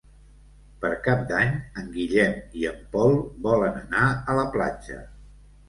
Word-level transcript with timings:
Per 0.85 0.89
Cap 1.07 1.19
d'Any 1.31 1.51
en 1.83 1.91
Guillem 1.99 2.33
i 2.63 2.67
en 2.71 2.81
Pol 2.97 3.15
volen 3.47 3.79
anar 3.85 4.09
a 4.35 4.41
la 4.43 4.51
platja. 4.59 5.01